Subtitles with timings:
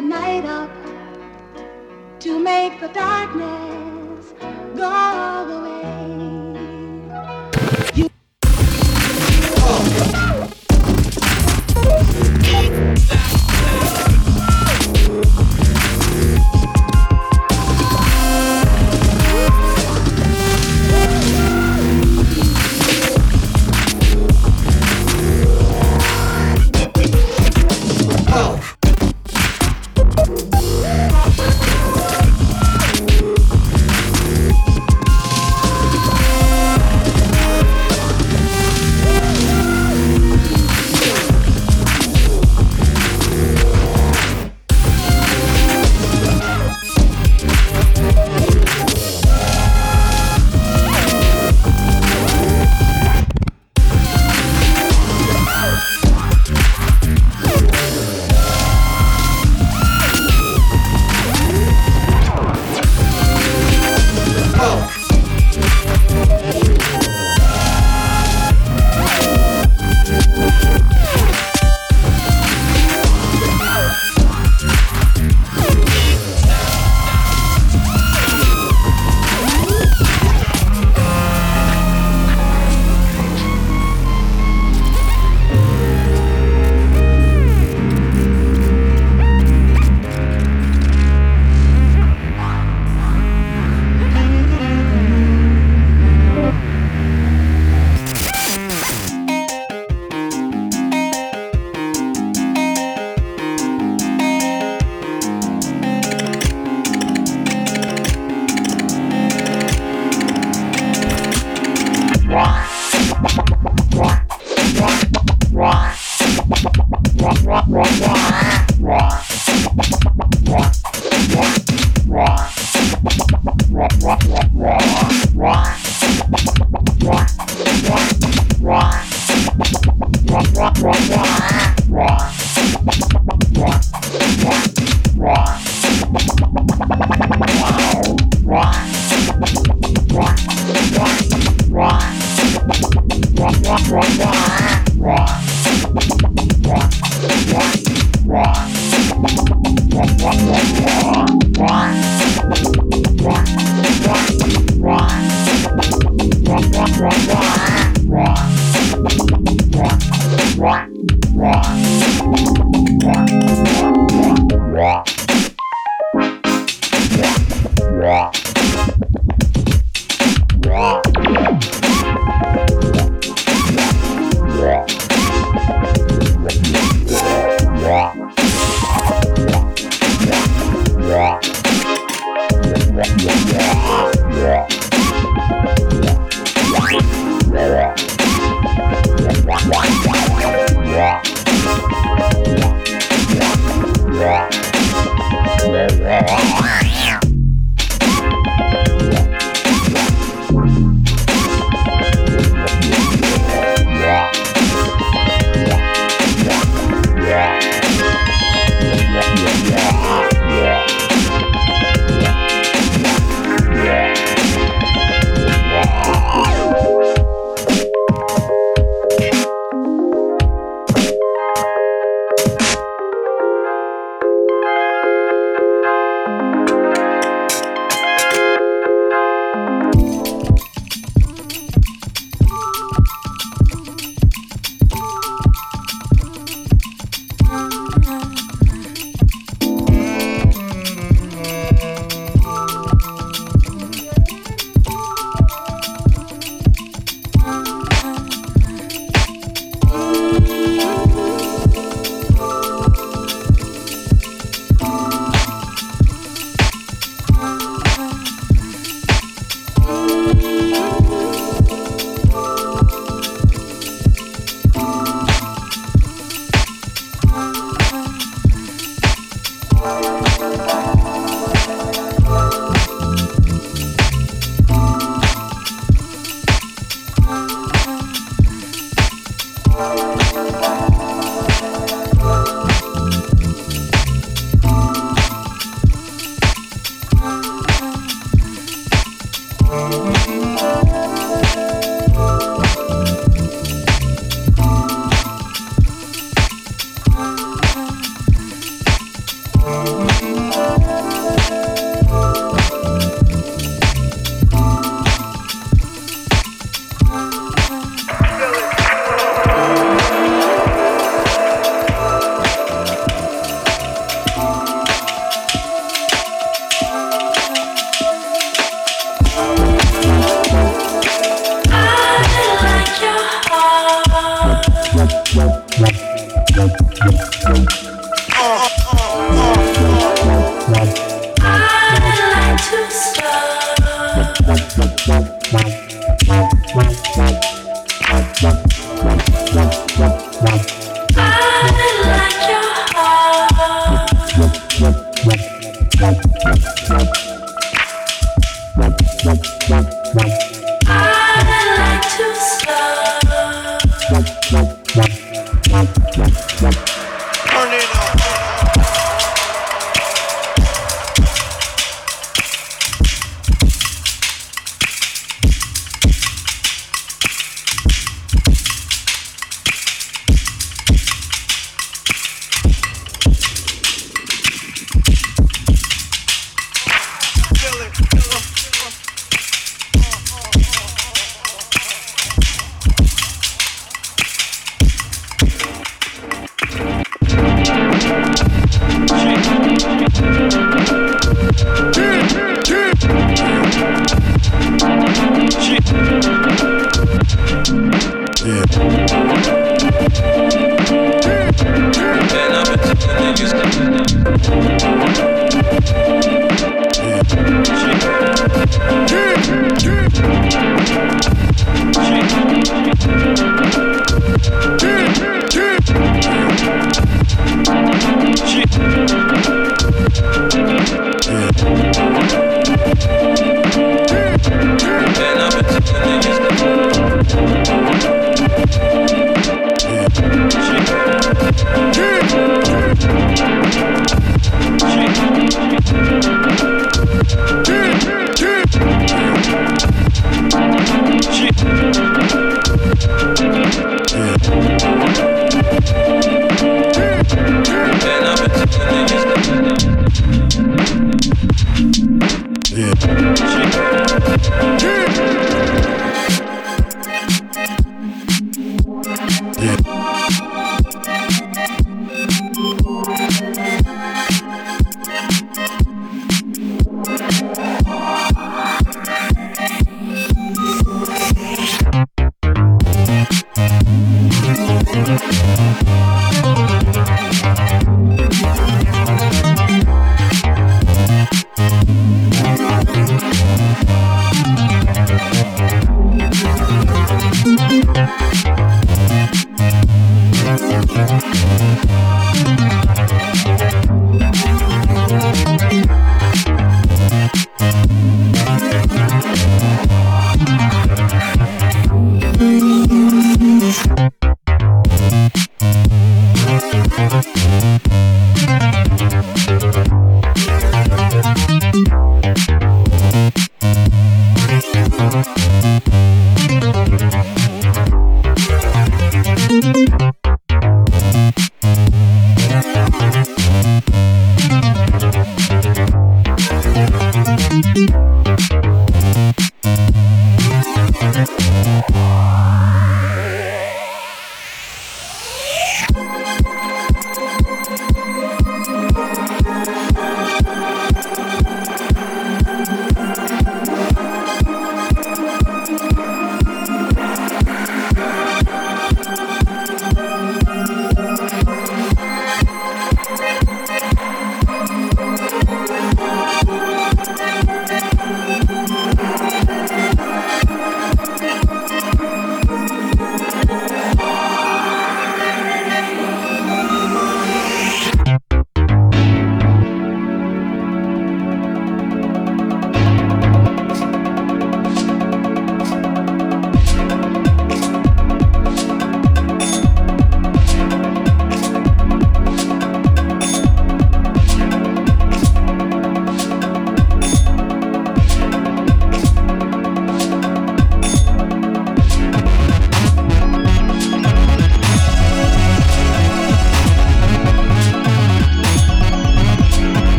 [0.00, 0.70] the night up,
[2.20, 3.79] to make the darkness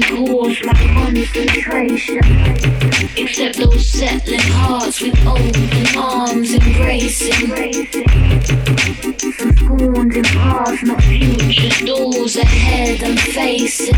[0.00, 2.20] diverting course like concentration.
[3.16, 7.86] Except those settling hearts with open arms embracing.
[9.38, 13.94] Some scorned in past, not future doors ahead I'm facing.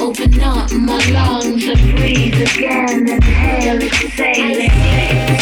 [0.00, 5.41] Open up my lungs and breathe again, inhale, exhaling.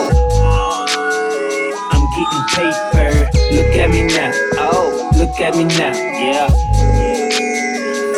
[2.53, 3.29] paper.
[3.51, 6.71] Look at me now, oh, look at me now, yeah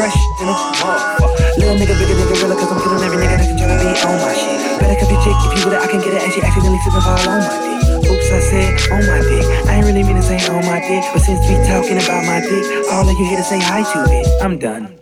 [0.03, 1.31] fresh than a motherfucker.
[1.57, 3.93] Little nigga, bigger than gorilla, cause I'm killing every nigga that can try to be
[4.03, 4.59] on my shit.
[4.79, 6.81] Better cuff your chick if you with it, I can get it, and she accidentally
[6.83, 8.11] slip and fall on my dick.
[8.11, 9.45] Oops, I said on my dick.
[9.69, 12.41] I ain't really mean to say on my dick, but since we talking about my
[12.43, 14.27] dick, all of you here to say hi to it.
[14.43, 14.99] I'm done.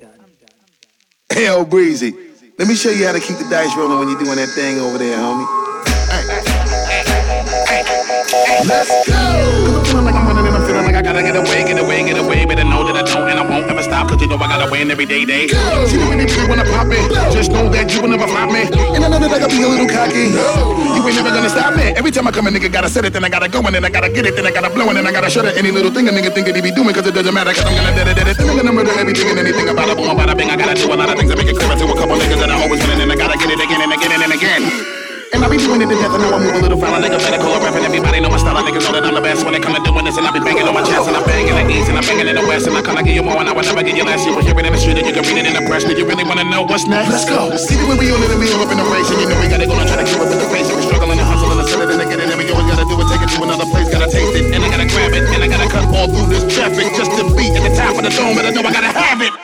[1.31, 2.13] Hell, Breezy.
[2.59, 4.79] Let me show you how to keep the dice rolling when you're doing that thing
[4.79, 5.60] over there, homie.
[8.21, 9.17] Let's go!
[9.65, 11.81] Cause I'm feeling like I'm running and I'm feeling like I gotta get away, get
[11.81, 12.45] away, get away.
[12.45, 14.09] Better know that I don't and I won't ever stop.
[14.09, 15.49] Cause you know I gotta win every day, day.
[15.49, 15.57] Go.
[15.89, 17.01] See me when you wanna pop it.
[17.33, 18.69] Just know that you will never flop me.
[18.69, 20.29] And I know that I gotta be a little cocky.
[20.29, 21.97] You ain't never gonna stop me.
[21.97, 23.85] Every time I come a nigga gotta set it, then I gotta go and then
[23.85, 25.57] I gotta get it, then I gotta blow and then I gotta shut it.
[25.57, 27.65] Any little thing a nigga think that he be doing cause it doesn't matter cause
[27.65, 28.37] I'm gonna dead it, dead it.
[28.37, 30.53] Then I'm gonna murder everything and anything about a boom, about a bing.
[30.53, 32.37] I gotta do a lot of things to make it clear to a couple niggas
[32.37, 35.00] that I always winning and I gotta get it again and again and again.
[35.31, 36.99] And I be doing it to death, and now I move a little foul.
[36.99, 38.59] Nigga better call a rap, and everybody know my style.
[38.59, 40.19] I Niggas know that I'm the best when it come to doing this.
[40.19, 42.03] And I be banging on my chest, and I'm banging in the east, and I'm
[42.03, 42.67] banging in the west.
[42.67, 44.27] And I kinda give you more, and I would never get you less.
[44.27, 45.87] You will hear it in the street, and you can read it in the press.
[45.87, 47.15] Do you really wanna know what's next?
[47.15, 47.55] Let's go.
[47.55, 49.39] See the way we on in the middle up in the race, and you know
[49.39, 50.67] we gotta go and try to keep up with the pace.
[50.67, 52.95] And we struggling and hustling and selling and getting it, and we always gotta do
[52.99, 53.87] it, take it to another place.
[53.87, 56.43] Gotta taste it, and I gotta grab it, and I gotta cut all through this
[56.51, 58.93] traffic just to be at the top of the dome, and I know I gotta
[58.93, 59.40] have it.